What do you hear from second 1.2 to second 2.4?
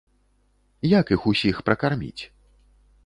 усіх пракарміць?